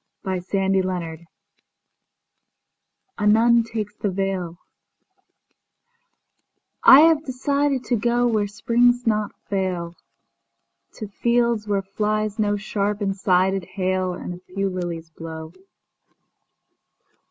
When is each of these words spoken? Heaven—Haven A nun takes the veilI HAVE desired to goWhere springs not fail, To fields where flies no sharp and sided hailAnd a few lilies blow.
Heaven—Haven 0.25 1.27
A 3.19 3.27
nun 3.27 3.61
takes 3.63 3.93
the 3.93 4.09
veilI 4.09 4.57
HAVE 6.83 7.23
desired 7.23 7.83
to 7.83 7.95
goWhere 7.97 8.49
springs 8.49 9.05
not 9.05 9.31
fail, 9.47 9.93
To 10.93 11.07
fields 11.07 11.67
where 11.67 11.83
flies 11.83 12.39
no 12.39 12.57
sharp 12.57 13.01
and 13.01 13.15
sided 13.15 13.67
hailAnd 13.77 14.33
a 14.33 14.39
few 14.39 14.69
lilies 14.71 15.11
blow. 15.11 15.53